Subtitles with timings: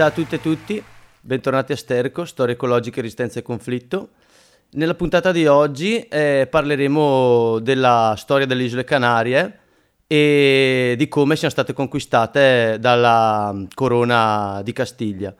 [0.00, 0.82] Ciao a tutte e tutti,
[1.20, 4.12] bentornati a Sterco, Storia ecologica, resistenza e conflitto.
[4.70, 9.58] Nella puntata di oggi eh, parleremo della storia delle isole Canarie
[10.06, 15.34] e di come siano state conquistate dalla corona di Castiglia.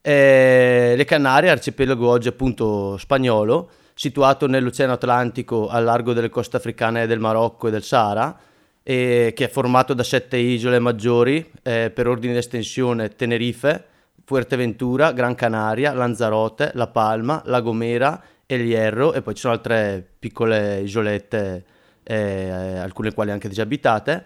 [0.00, 7.06] Eh, le Canarie, arcipelago oggi appunto spagnolo, situato nell'Oceano Atlantico al largo delle coste africane
[7.06, 8.34] del Marocco e del Sahara,
[8.82, 13.88] e che è formato da sette isole maggiori eh, per ordine di estensione Tenerife,
[14.30, 20.08] Fuerteventura, Gran Canaria, Lanzarote, La Palma, La Gomera, El Hierro e poi ci sono altre
[20.20, 21.64] piccole isolette,
[22.04, 24.24] eh, alcune quali anche disabitate.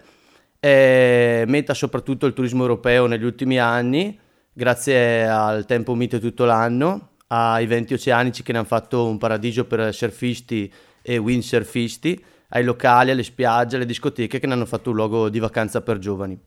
[0.59, 4.15] Eh, meta soprattutto il turismo europeo negli ultimi anni,
[4.53, 9.65] grazie al tempo mite tutto l'anno, ai venti oceanici che ne hanno fatto un paradiso
[9.65, 14.97] per surfisti e windsurfisti, ai locali, alle spiagge, alle discoteche che ne hanno fatto un
[14.97, 16.39] luogo di vacanza per giovani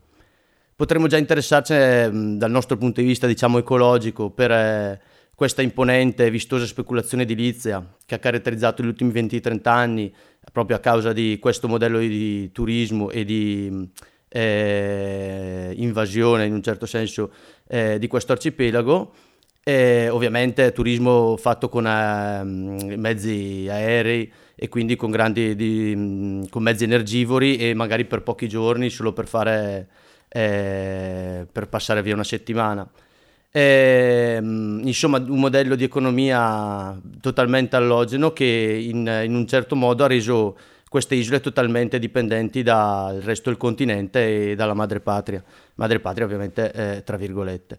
[0.78, 5.00] potremmo già interessarci dal nostro punto di vista, diciamo, ecologico per eh,
[5.34, 10.14] questa imponente e vistosa speculazione edilizia che ha caratterizzato gli ultimi 20-30 anni
[10.52, 13.90] proprio a causa di questo modello di turismo e di
[14.28, 17.32] eh, invasione in un certo senso
[17.66, 19.12] eh, di questo arcipelago.
[19.64, 22.44] E ovviamente turismo fatto con eh,
[22.96, 28.90] mezzi aerei e quindi con, grandi, di, con mezzi energivori e magari per pochi giorni
[28.90, 29.88] solo per fare
[30.28, 32.88] eh, per passare via una settimana.
[33.50, 40.06] E, insomma, un modello di economia totalmente allogeno che in, in, un certo modo ha
[40.06, 40.56] reso
[40.88, 45.42] queste isole totalmente dipendenti dal resto del continente e dalla madrepatria.
[45.74, 47.78] Madrepatria ovviamente eh, tra virgolette.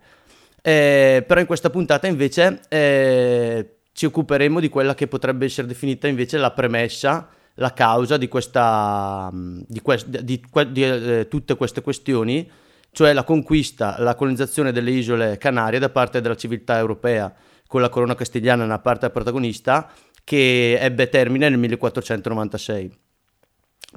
[0.62, 6.08] Eh, però in questa puntata invece eh, ci occuperemo di quella che potrebbe essere definita
[6.08, 7.30] invece la premessa
[7.60, 12.50] la causa di, questa, di, quest, di, di eh, tutte queste questioni,
[12.92, 17.34] cioè la conquista, la colonizzazione delle isole Canarie da parte della civiltà europea,
[17.68, 19.92] con la corona castigliana nella parte protagonista,
[20.24, 22.92] che ebbe termine nel 1496.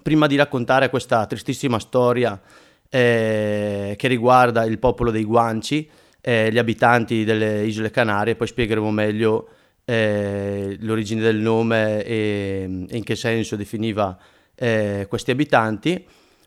[0.03, 2.41] Prima di raccontare questa tristissima storia
[2.89, 5.89] eh, che riguarda il popolo dei Guanci,
[6.21, 9.49] eh, gli abitanti delle isole Canarie, poi spiegheremo meglio
[9.85, 14.17] eh, l'origine del nome e, e, in che senso definiva
[14.55, 16.07] eh, questi abitanti.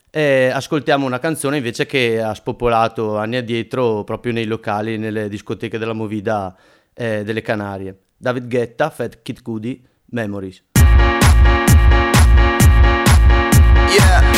[0.10, 5.78] E ascoltiamo una canzone invece che ha spopolato anni addietro proprio nei locali, nelle discoteche
[5.78, 6.56] della Movida
[6.94, 8.00] eh, delle Canarie.
[8.18, 10.64] David Guetta, Fat Kid Cudi, Memories.
[13.92, 14.35] Yeah,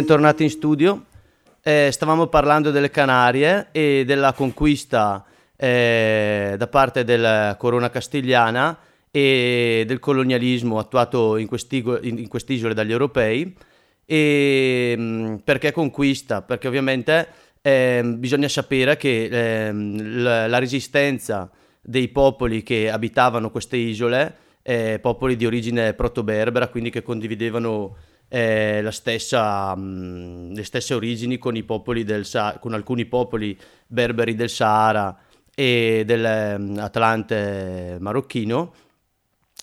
[0.00, 1.04] Bentornati in studio.
[1.62, 8.78] Eh, stavamo parlando delle Canarie e della conquista eh, da parte della corona castigliana
[9.10, 11.48] e del colonialismo attuato in,
[12.00, 13.54] in- in quest'isole dagli europei.
[14.06, 16.40] E mh, perché conquista?
[16.40, 17.28] Perché ovviamente
[17.60, 24.98] ehm, bisogna sapere che ehm, la, la resistenza dei popoli che abitavano queste isole, eh,
[24.98, 27.96] popoli di origine proto-berbera, quindi che condividevano
[28.32, 31.56] eh, stessa, mh, le stesse origini con,
[32.24, 35.18] Sa- con alcuni popoli berberi del Sahara
[35.52, 38.72] e dell'Atlante marocchino,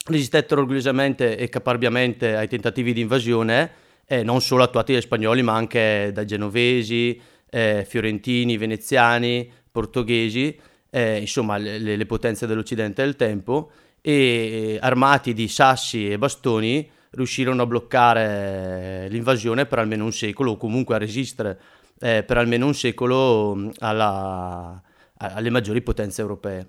[0.08, 3.72] resistettero orgogliosamente e caparbiamente ai tentativi di invasione,
[4.06, 7.20] eh, non solo attuati dagli spagnoli, ma anche dai genovesi,
[7.50, 10.60] eh, fiorentini, veneziani, portoghesi,
[10.90, 13.72] eh, insomma le, le potenze dell'Occidente del tempo,
[14.02, 20.58] e armati di sassi e bastoni riuscirono a bloccare l'invasione per almeno un secolo, o
[20.58, 21.60] comunque a resistere
[22.00, 24.82] eh, per almeno un secolo mh, alla-
[25.18, 26.68] alle maggiori potenze europee.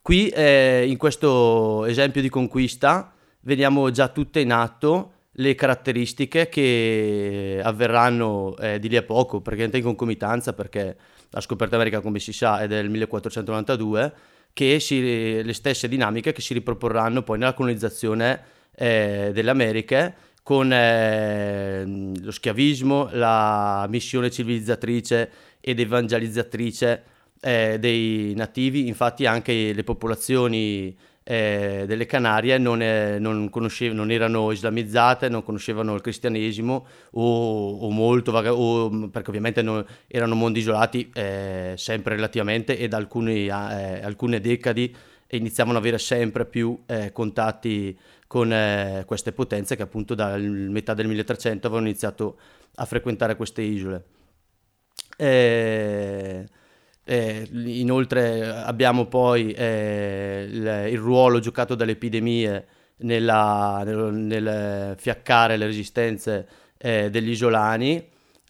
[0.00, 7.60] Qui eh, in questo esempio di conquista vediamo già tutte in atto le caratteristiche che
[7.62, 10.96] avverranno eh, di lì a poco, praticamente in concomitanza, perché
[11.30, 14.12] la scoperta d'America, come si sa, è del 1492,
[14.52, 18.42] che si- le stesse dinamiche che si riproporranno poi nella colonizzazione
[18.74, 21.84] eh, delle Americhe con eh,
[22.20, 27.02] lo schiavismo, la missione civilizzatrice ed evangelizzatrice
[27.40, 34.10] eh, dei nativi, infatti anche le popolazioni eh, delle Canarie non, eh, non conoscev- non
[34.10, 40.58] erano islamizzate, non conoscevano il cristianesimo o, o molto, o- perché ovviamente non- erano mondi
[40.58, 44.92] isolati eh, sempre relativamente e da alcuni, eh, alcune decadi
[45.30, 46.78] iniziavano ad avere sempre più
[47.12, 47.96] contatti
[48.32, 52.38] con eh, queste potenze che appunto dal metà del 1300 avevano iniziato
[52.76, 54.04] a frequentare queste isole.
[55.18, 56.46] Eh,
[57.04, 62.66] eh, inoltre abbiamo poi eh, il, il ruolo giocato dalle epidemie
[63.00, 66.48] nella- nel, nel fiaccare le resistenze
[66.78, 68.02] eh, degli isolani,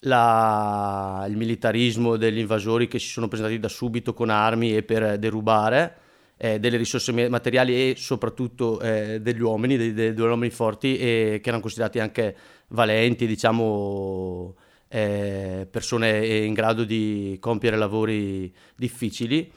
[0.03, 5.19] la- il militarismo degli invasori che si sono presentati da subito con armi e per
[5.19, 5.97] derubare
[6.42, 11.61] eh, delle risorse materiali e soprattutto eh, degli uomini, dei, degli uomini forti che erano
[11.61, 12.34] considerati anche
[12.68, 14.56] valenti, diciamo,
[14.88, 19.52] eh, persone in grado di compiere lavori difficili.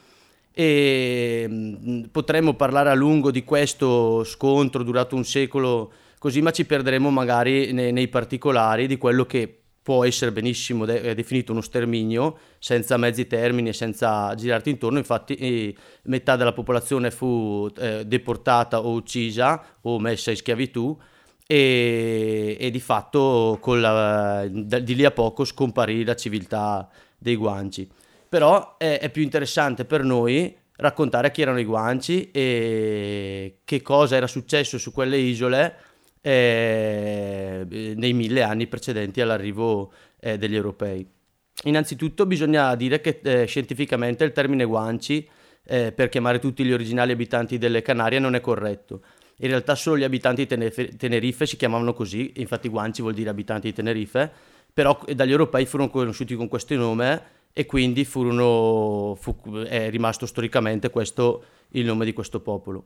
[0.52, 6.66] E mh, potremmo parlare a lungo di questo scontro durato un secolo così, ma ci
[6.66, 11.60] perderemo magari nei, nei particolari di quello che può essere benissimo de- eh, definito uno
[11.60, 14.98] sterminio senza mezzi termini e senza girarti intorno.
[14.98, 15.76] Infatti, eh,
[16.06, 20.98] metà della popolazione fu eh, deportata o uccisa o messa in schiavitù
[21.46, 27.88] e, e di fatto la- da- di lì a poco scomparì la civiltà dei Guanci.
[28.28, 34.16] però è, è più interessante per noi raccontare chi erano i guanci e che cosa
[34.16, 35.74] era successo su quelle isole
[36.26, 41.06] eh, nei mille anni precedenti all'arrivo eh, degli europei.
[41.64, 45.28] Innanzitutto bisogna dire che eh, scientificamente il termine guanci
[45.64, 49.02] eh, per chiamare tutti gli originali abitanti delle Canarie non è corretto.
[49.38, 53.68] In realtà solo gli abitanti di Tenerife si chiamavano così, infatti guanci vuol dire abitanti
[53.68, 54.28] di Tenerife,
[54.72, 60.90] però dagli europei furono conosciuti con questo nome e quindi furono, fu, è rimasto storicamente
[60.90, 62.84] questo il nome di questo popolo.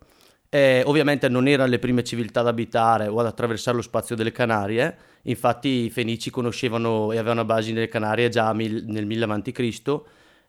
[0.53, 4.33] Eh, ovviamente non erano le prime civiltà ad abitare o ad attraversare lo spazio delle
[4.33, 10.01] Canarie, infatti i Fenici conoscevano e avevano basi nelle Canarie già mil, nel 1000 a.C.,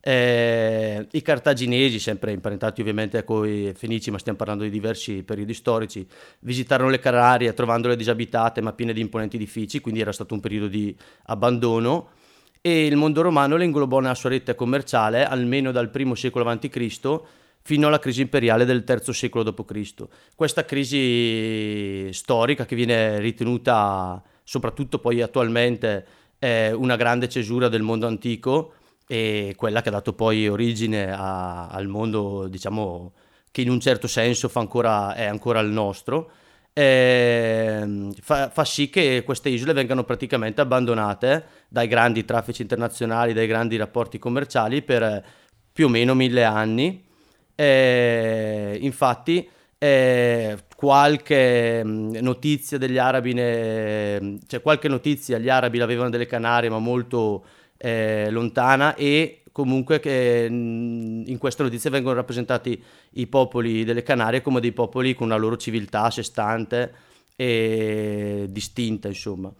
[0.03, 5.53] eh, I cartaginesi, sempre imparentati ovviamente con i fenici, ma stiamo parlando di diversi periodi
[5.53, 6.07] storici,
[6.39, 10.67] visitarono le Canarie trovandole disabitate ma piene di imponenti edifici, quindi era stato un periodo
[10.67, 12.09] di abbandono
[12.61, 17.21] e il mondo romano le inglobò nella sua rete commerciale almeno dal I secolo a.C.
[17.63, 20.07] fino alla crisi imperiale del III secolo d.C.
[20.35, 26.05] Questa crisi storica che viene ritenuta soprattutto poi attualmente
[26.41, 28.73] una grande cesura del mondo antico
[29.07, 33.13] e quella che ha dato poi origine a, al mondo, diciamo,
[33.51, 36.31] che in un certo senso ancora, è ancora il nostro,
[36.73, 43.47] eh, fa, fa, sì che queste isole vengano praticamente abbandonate dai grandi traffici internazionali, dai
[43.47, 45.23] grandi rapporti commerciali per
[45.73, 47.05] più o meno mille anni.
[47.55, 56.25] Eh, infatti, eh, qualche notizia degli arabi, ne, cioè qualche notizia gli arabi l'avevano delle
[56.25, 57.45] Canarie, ma molto
[57.77, 62.81] eh, lontana e comunque che in queste notizie vengono rappresentati
[63.13, 66.93] i popoli delle Canarie come dei popoli con una loro civiltà a sé stante
[67.35, 69.51] e distinta, insomma.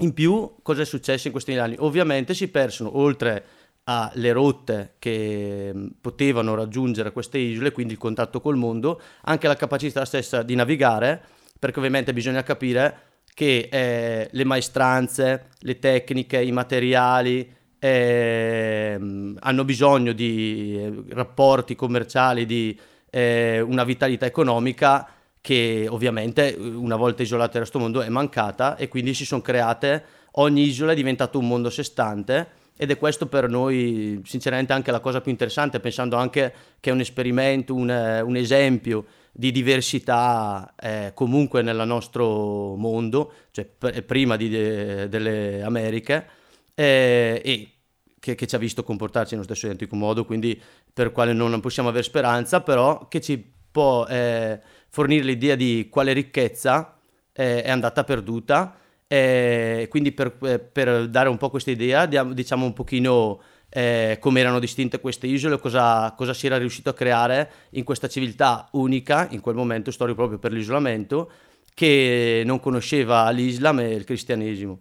[0.00, 1.74] In più, cosa è successo in questi anni?
[1.78, 3.44] Ovviamente si persero, oltre
[3.88, 10.04] alle rotte che potevano raggiungere queste isole, quindi il contatto col mondo, anche la capacità
[10.04, 11.22] stessa di navigare,
[11.58, 12.98] perché ovviamente bisogna capire
[13.32, 18.98] che eh, le maestranze, le tecniche, i materiali eh,
[19.38, 22.76] hanno bisogno di eh, rapporti commerciali, di
[23.10, 25.08] eh, una vitalità economica
[25.40, 30.04] che ovviamente una volta isolata da questo mondo è mancata e quindi si sono create,
[30.32, 34.72] ogni isola è diventato un mondo a sé stante ed è questo per noi sinceramente
[34.72, 37.88] anche la cosa più interessante, pensando anche che è un esperimento, un,
[38.24, 45.62] un esempio di diversità eh, comunque nel nostro mondo, cioè pr- prima di, de- delle
[45.62, 46.26] Americhe,
[46.74, 47.70] eh, e
[48.18, 50.60] che, che, ci ha visto comportarci nello stesso identico modo, quindi
[50.92, 56.12] per quale non possiamo avere speranza, però che ci può eh, fornire l'idea di quale
[56.14, 56.98] ricchezza
[57.32, 58.74] eh, è andata perduta.
[59.08, 64.40] Eh, quindi per, eh, per, dare un po' questa idea, diciamo un pochino eh, come
[64.40, 69.28] erano distinte queste isole, cosa, cosa, si era riuscito a creare in questa civiltà unica,
[69.30, 71.30] in quel momento storico proprio per l'isolamento,
[71.74, 74.80] che non conosceva l'Islam e il cristianesimo.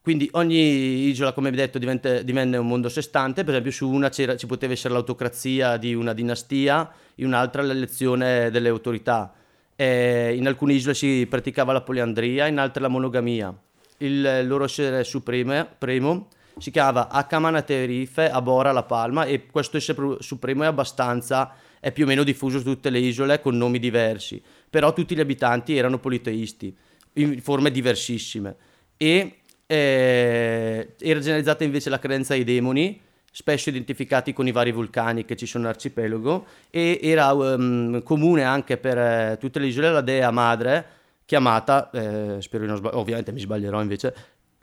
[0.00, 3.72] Quindi ogni isola, come vi detto, diventa, divenne un mondo a sé stante, per esempio
[3.72, 9.34] su una ci poteva essere l'autocrazia di una dinastia, in un'altra l'elezione delle autorità.
[9.76, 13.54] Eh, in alcune isole si praticava la poliandria, in altre la monogamia.
[13.98, 16.28] Il loro essere supremo, primo
[16.58, 22.04] si chiamava Akamana Tenerife, Abora, La Palma e questo essere supremo è abbastanza, è più
[22.04, 25.98] o meno diffuso su tutte le isole con nomi diversi, però tutti gli abitanti erano
[25.98, 26.74] politeisti,
[27.14, 28.56] in forme diversissime
[28.96, 33.00] e eh, era generalizzata invece la credenza ai demoni,
[33.36, 38.78] spesso identificati con i vari vulcani che ci sono nell'arcipelago e era um, comune anche
[38.78, 40.86] per eh, tutte le isole la dea madre
[41.26, 44.14] chiamata, eh, spero di non sbagliare, ovviamente mi sbaglierò invece,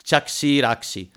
[0.02, 1.10] Chaksi Raksi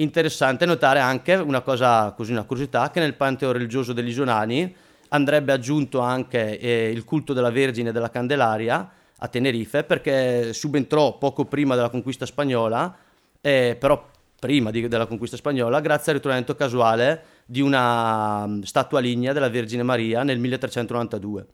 [0.00, 4.74] Interessante notare anche una cosa, così una curiosità, che nel panteone religioso degli isolani
[5.10, 11.44] andrebbe aggiunto anche eh, il culto della Vergine della Candelaria a Tenerife, perché subentrò poco
[11.44, 12.96] prima della conquista spagnola,
[13.40, 14.04] eh, però
[14.38, 19.48] prima di, della conquista spagnola, grazie al ritrovamento casuale di una mm, statua lignea della
[19.48, 21.46] Vergine Maria nel 1392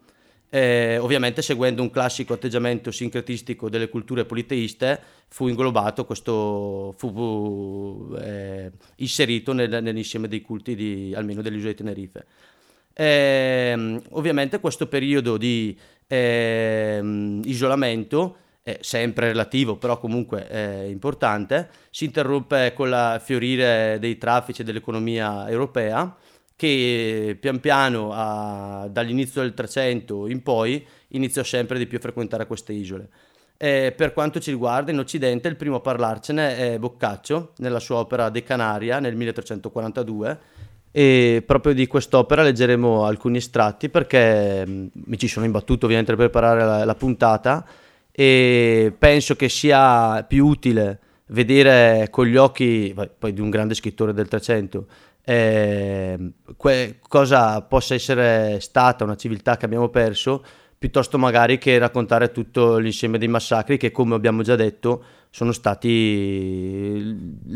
[0.55, 8.71] eh, ovviamente seguendo un classico atteggiamento sincretistico delle culture politeiste, fu inglobato questo, fu eh,
[8.99, 12.26] inserito nel, nell'insieme dei culti di, almeno dell'isola di Tenerife.
[12.93, 15.76] Eh, ovviamente questo periodo di
[16.07, 17.41] ehm,
[18.64, 26.16] isolamento, sempre relativo però comunque importante, si interrompe con il fiorire dei traffici dell'economia europea
[26.56, 32.47] che pian piano a, dall'inizio del 300 in poi iniziò sempre di più a frequentare
[32.47, 33.09] queste isole.
[33.56, 37.99] E per quanto ci riguarda, in Occidente il primo a parlarcene è Boccaccio nella sua
[37.99, 40.38] opera De Canaria nel 1342
[40.90, 46.30] e proprio di quest'opera leggeremo alcuni estratti perché mh, mi ci sono imbattuto ovviamente per
[46.30, 47.64] preparare la, la puntata
[48.16, 54.12] e penso che sia più utile vedere con gli occhi poi di un grande scrittore
[54.12, 54.87] del 300
[55.25, 60.44] eh, que- cosa possa essere stata una civiltà che abbiamo perso
[60.78, 67.02] piuttosto magari che raccontare tutto l'insieme dei massacri che come abbiamo già detto sono stati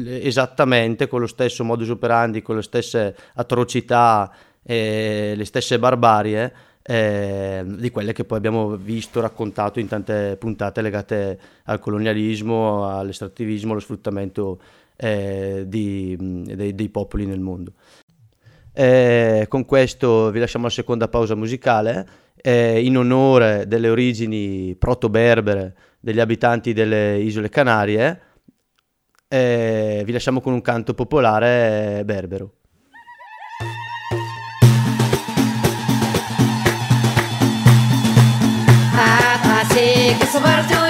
[0.04, 6.52] esattamente con lo stesso modus operandi, con le stesse atrocità e le stesse barbarie
[6.90, 13.72] eh, di quelle che poi abbiamo visto, raccontato in tante puntate legate al colonialismo, all'estrattivismo,
[13.72, 14.58] allo sfruttamento
[14.96, 17.72] eh, di, dei, dei, popoli nel mondo.
[18.72, 25.76] Eh, con questo vi lasciamo la seconda pausa musicale eh, in onore delle origini proto-berbere
[26.00, 28.20] degli abitanti delle isole Canarie.
[29.28, 32.57] Eh, vi lasciamo con un canto popolare berbero.
[40.18, 40.87] que sobar yo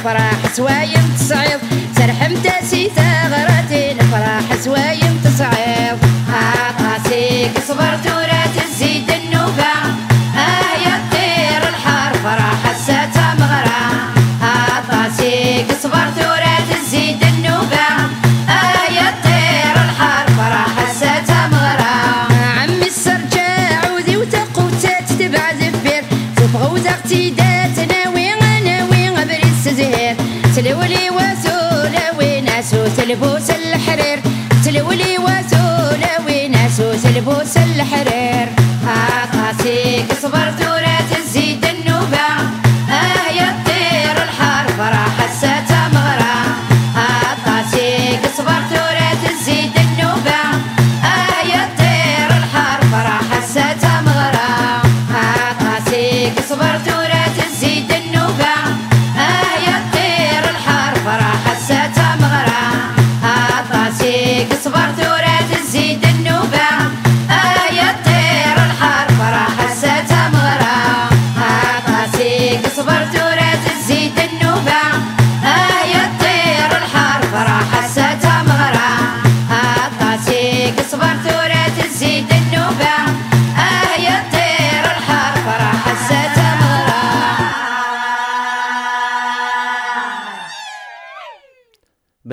[0.00, 1.60] الفرح سوايم تصعيض
[1.96, 8.19] سرحم تأسي ثغرتي الفرح سوايم آه، ها آه، قاسيك صبرتو.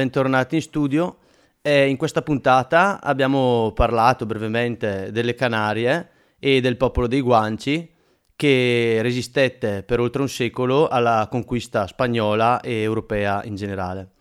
[0.07, 1.17] Bentornati in studio.
[1.61, 7.91] E in questa puntata abbiamo parlato brevemente delle Canarie e del popolo dei Guanci
[8.33, 14.11] che resistette per oltre un secolo alla conquista spagnola e europea in generale.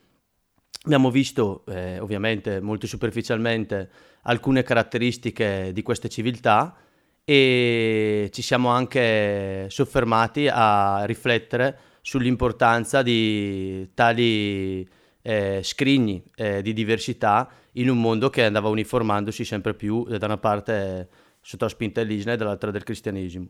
[0.87, 3.89] Abbiamo visto, eh, ovviamente molto superficialmente,
[4.23, 6.75] alcune caratteristiche di queste civiltà
[7.25, 17.51] e ci siamo anche soffermati a riflettere sull'importanza di tali eh, scrigni eh, di diversità
[17.73, 21.09] in un mondo che andava uniformandosi sempre più eh, da una parte
[21.41, 23.49] sotto la spinta dell'Islam e dall'altra del cristianesimo.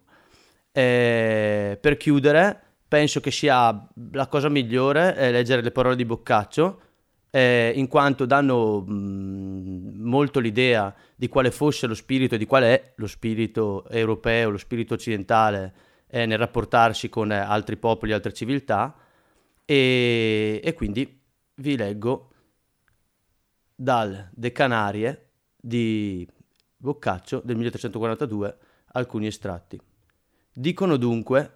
[0.73, 6.81] Eh, per chiudere, penso che sia la cosa migliore eh, leggere le parole di Boccaccio
[7.31, 12.63] eh, in quanto danno mh, molto l'idea di quale fosse lo spirito e di qual
[12.63, 15.75] è lo spirito europeo, lo spirito occidentale
[16.09, 18.95] eh, nel rapportarsi con eh, altri popoli, altre civiltà
[19.67, 21.25] e, e quindi
[21.57, 22.31] vi leggo
[23.75, 26.27] dal De Canarie di
[26.77, 28.59] Boccaccio del 1342
[28.93, 29.81] alcuni estratti.
[30.53, 31.53] Dicono dunque,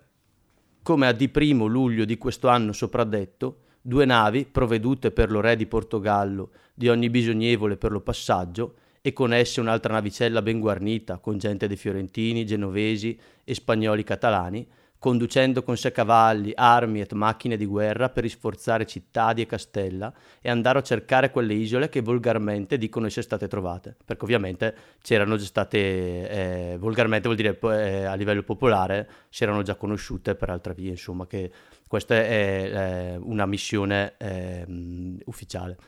[0.82, 5.56] come a di primo luglio di questo anno sopradetto, due navi, provvedute per lo re
[5.56, 11.18] di Portogallo di ogni bisognevole per lo passaggio, e con esse un'altra navicella ben guarnita,
[11.18, 14.66] con gente dei fiorentini, genovesi e spagnoli catalani,
[15.00, 20.50] conducendo con sé cavalli, armi et macchine di guerra per risforzare cittadi e castella e
[20.50, 25.46] andare a cercare quelle isole che volgarmente dicono essere state trovate, perché ovviamente c'erano già
[25.46, 30.74] state, eh, volgarmente vuol dire eh, a livello popolare, si erano già conosciute per altre
[30.74, 31.50] vie, insomma, che
[31.88, 35.78] questa è eh, una missione ehm, ufficiale.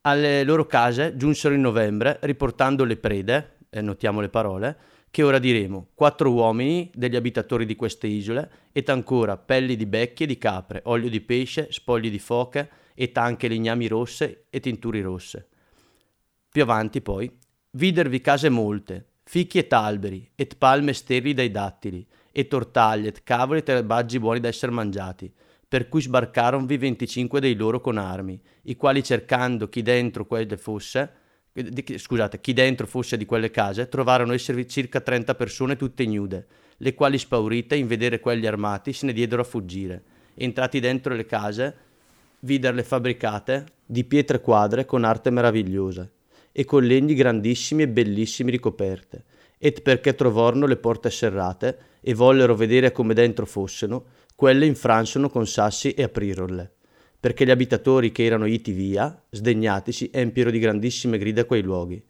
[0.00, 4.76] Alle loro case giunsero in novembre riportando le prede, eh, notiamo le parole,
[5.16, 10.24] che ora diremo, quattro uomini degli abitatori di queste isole, ed ancora pelli di becchi
[10.24, 15.00] e di capre, olio di pesce, spogli di foche, et anche legnami rosse e tinturi
[15.00, 15.48] rosse.
[16.50, 17.34] Più avanti poi,
[17.70, 23.60] vidervi case molte, fichi et alberi, et palme sterili dai dattili, e tortaglie, et cavoli
[23.60, 25.32] et erbaggi buoni da essere mangiati,
[25.66, 31.10] per cui sbarcaronvi 25 dei loro con armi, i quali cercando chi dentro quelle fosse,
[31.96, 36.46] scusate, chi dentro fosse di quelle case, trovarono esservi circa 30 persone tutte ignude,
[36.78, 40.02] le quali spaurite in vedere quelli armati se ne diedero a fuggire.
[40.34, 41.76] Entrati dentro le case,
[42.40, 46.08] viderle fabbricate di pietre quadre con arte meravigliosa
[46.52, 49.24] e con legni grandissimi e bellissimi ricoperte,
[49.58, 55.46] ed perché trovarono le porte serrate e vollero vedere come dentro fossero, quelle infransono con
[55.46, 56.72] sassi e aprironle,
[57.26, 62.00] perché gli abitatori che erano iti via, sdegnatisi, empiero di grandissime grida quei luoghi.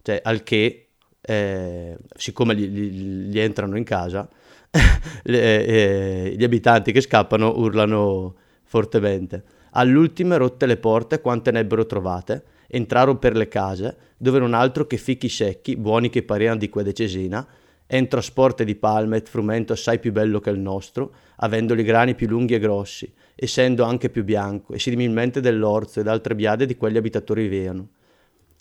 [0.00, 4.28] Cioè, al che, eh, siccome gli, gli, gli, entrano in casa,
[5.24, 9.42] le, eh, gli abitanti che scappano urlano fortemente.
[9.72, 14.86] All'ultime rotte le porte quante ne ebbero trovate, entrarono per le case, dove non altro
[14.86, 17.44] che fichi secchi, buoni che parevano di quelle Cesena,
[17.92, 22.14] entro sporte di palme e frumento assai più bello che il nostro, avendo i grani
[22.14, 26.76] più lunghi e grossi, essendo anche più bianco, e similmente dell'orzo ed altre biade di
[26.76, 27.88] quelli abitatori vivevano.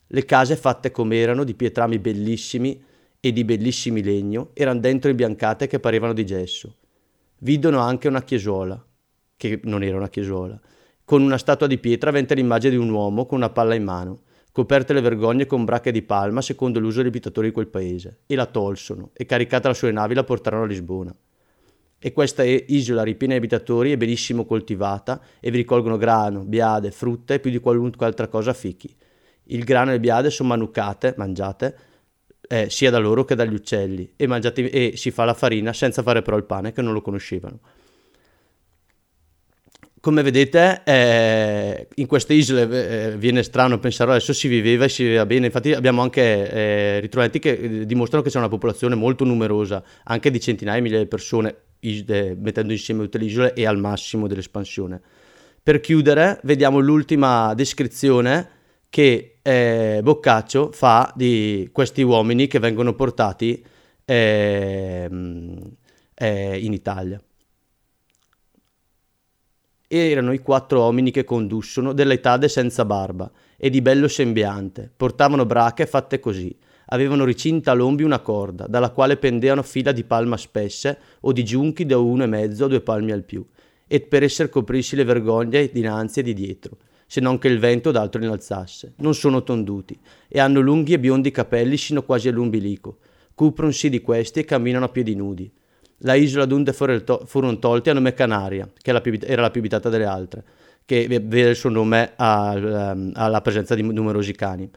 [0.08, 2.84] Le case fatte come erano, di pietrami bellissimi
[3.20, 6.78] e di bellissimi legno, erano dentro imbiancate che parevano di gesso.
[7.38, 8.84] Vidono anche una chiesola,
[9.38, 10.60] che non era una chiesola,
[11.06, 14.22] con una statua di pietra avente l'immagine di un uomo con una palla in mano,
[14.52, 18.36] coperte le vergogne con bracche di palma secondo l'uso degli abitatori di quel paese, e
[18.36, 21.16] la tolsono, e caricata la sue navi la portarono a Lisbona.
[22.02, 27.34] E questa isola ripiena di abitatori è benissimo coltivata e vi ricolgono grano, biade, frutta
[27.34, 28.96] e più di qualunque altra cosa fichi.
[29.52, 31.78] Il grano e le biade sono manucate, mangiate,
[32.48, 36.02] eh, sia da loro che dagli uccelli, e, mangiati, e si fa la farina senza
[36.02, 37.60] fare però il pane, che non lo conoscevano
[40.02, 45.04] come vedete eh, in queste isole eh, viene strano pensare adesso si viveva e si
[45.04, 49.26] viveva bene, infatti abbiamo anche eh, ritrovamenti che eh, dimostrano che c'è una popolazione molto
[49.26, 53.66] numerosa, anche di centinaia di migliaia di persone, isole, mettendo insieme tutte le isole e
[53.66, 55.02] al massimo dell'espansione.
[55.62, 58.50] Per chiudere vediamo l'ultima descrizione
[58.90, 63.64] che eh, Boccaccio fa di questi uomini che vengono portati
[64.06, 65.60] ehm,
[66.16, 67.22] eh, in Italia
[69.98, 75.88] erano i quattro uomini che condussono, dell'etade senza barba e di bello sembiante, portavano brache
[75.88, 76.56] fatte così,
[76.90, 81.88] avevano ricinta all'ombi una corda, dalla quale pendevano fila di palma spesse o di giunchi
[81.88, 83.44] da uno e mezzo a due palmi al più,
[83.88, 87.90] e per esser coprirsi le vergogne dinanzi e di dietro, se non che il vento
[87.90, 88.94] d'altro innalzasse.
[88.98, 93.00] Non sono tonduti, e hanno lunghi e biondi capelli sino quasi all'umbilico,
[93.34, 95.52] cupronsi di questi e camminano a piedi nudi
[96.00, 100.44] la isola donde furono tolti a nome Canaria, che era la più abitata delle altre,
[100.86, 104.70] che vede il suo nome ehm, alla presenza di numerosi cani.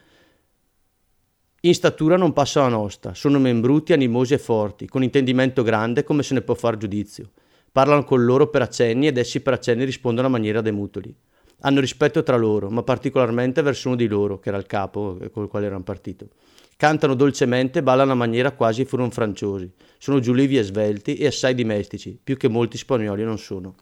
[1.64, 6.24] In statura non passano la nostra, sono membruti, animosi e forti, con intendimento grande come
[6.24, 7.30] se ne può far giudizio.
[7.70, 11.14] Parlano con loro per accenni ed essi per accenni rispondono a maniera dei mutoli.
[11.61, 15.48] Hanno rispetto tra loro, ma particolarmente verso uno di loro, che era il capo col
[15.48, 16.26] quale erano partito.
[16.83, 19.71] Cantano dolcemente ballano a maniera quasi furonfranciosi.
[19.99, 23.77] Sono giulivi e svelti e assai dimestici, più che molti spagnoli non sono.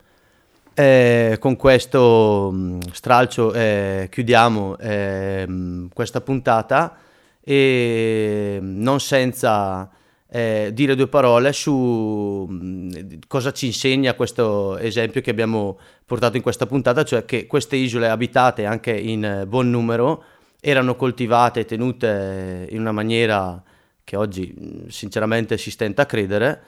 [0.74, 5.48] Eh, con questo mm, stralcio eh, chiudiamo eh,
[5.94, 6.98] questa puntata
[7.40, 9.90] e mm, non senza
[10.28, 16.42] eh, dire due parole su mh, cosa ci insegna questo esempio che abbiamo portato in
[16.42, 20.22] questa puntata, cioè che queste isole abitate anche in buon numero
[20.60, 23.62] erano coltivate e tenute in una maniera
[24.04, 24.54] che oggi
[24.88, 26.62] sinceramente si stenta a credere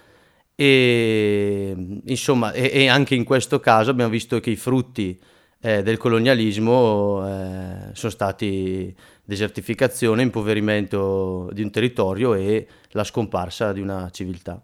[0.55, 1.75] e
[2.05, 5.19] insomma e, e anche in questo caso abbiamo visto che i frutti
[5.61, 13.81] eh, del colonialismo eh, sono stati desertificazione, impoverimento di un territorio e la scomparsa di
[13.81, 14.61] una civiltà.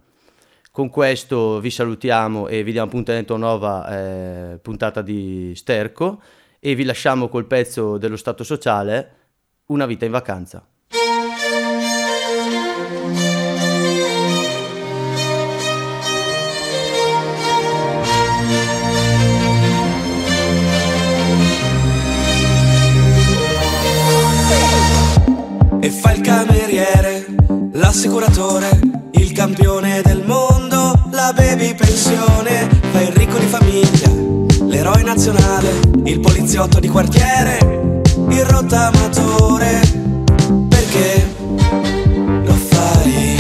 [0.71, 6.21] Con questo vi salutiamo e vi diamo appuntamento a una nuova eh, puntata di Sterco
[6.61, 9.18] e vi lasciamo col pezzo dello Stato sociale
[9.71, 10.67] Una vita in vacanza.
[25.81, 27.27] e fa il cameriere,
[27.73, 28.69] l'assicuratore,
[29.13, 34.18] il campione del mondo, la baby pensione, fa il ricco di famiglia,
[35.09, 35.71] nazionale,
[36.05, 39.81] il poliziotto di quartiere, il rottamatore,
[40.69, 41.35] perché
[42.45, 43.37] lo fai?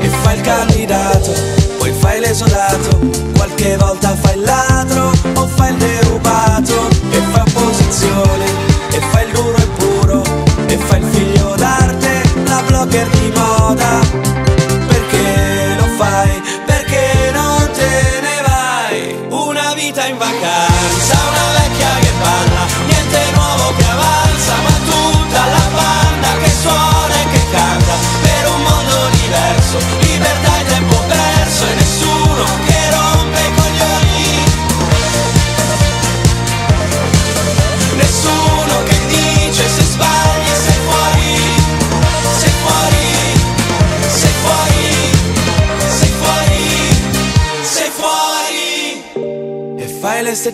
[0.00, 1.32] E fai il candidato,
[1.78, 2.63] poi fai l'esodato,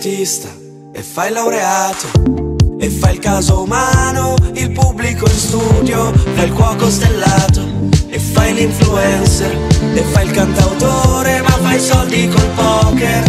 [0.01, 0.49] fai l'estetista,
[0.93, 2.07] e fai laureato,
[2.79, 7.61] e fai il caso umano, il pubblico in studio, fai il cuoco stellato,
[8.09, 9.55] e fai l'influencer,
[9.95, 13.23] e fai il cantautore, ma fai soldi col poker,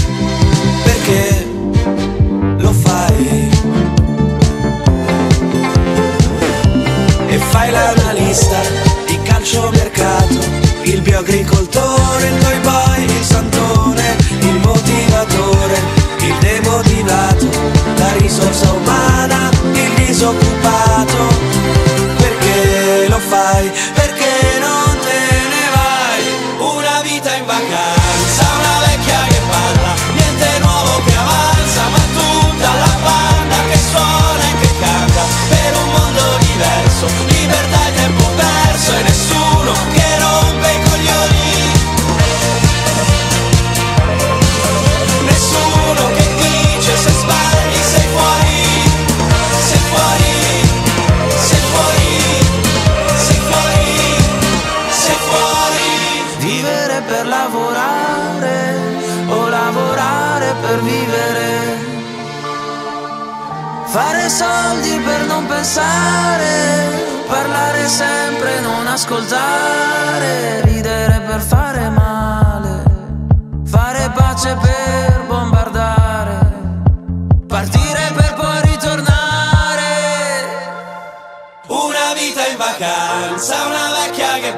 [0.84, 1.48] perché
[2.58, 3.50] lo fai.
[7.28, 8.60] e fai l'analista
[9.08, 10.40] di calciomercato,
[10.84, 15.91] il bioagricoltore, il toy boy, il santone, il motivatore,
[18.22, 20.61] la risorsa umana, il disoccupato.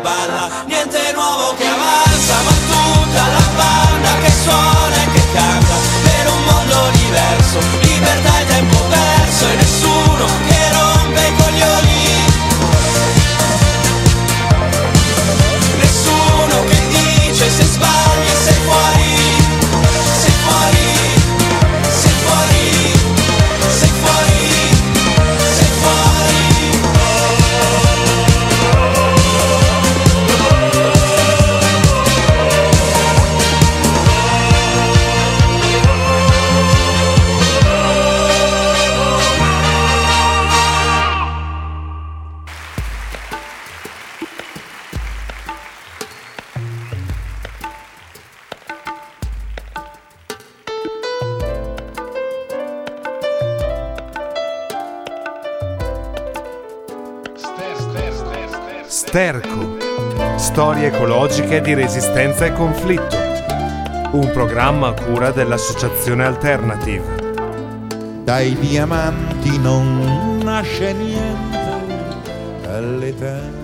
[0.02, 6.28] Balla, niente nuovo che avanza, ma tutta la banda che suona e che canta per
[6.32, 7.83] un mondo diverso,
[60.86, 63.16] Ecologiche di resistenza e conflitto.
[64.12, 67.06] Un programma a cura dell'Associazione Alternative.
[68.26, 71.58] Dai diamanti non nasce niente,
[72.68, 73.63] alle all'età